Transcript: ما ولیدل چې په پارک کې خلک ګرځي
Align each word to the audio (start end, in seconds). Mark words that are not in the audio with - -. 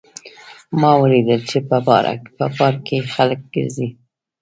ما 0.79 0.91
ولیدل 1.01 1.41
چې 1.49 1.57
په 2.37 2.47
پارک 2.57 2.75
کې 2.87 2.97
خلک 3.13 3.41
ګرځي 3.53 3.87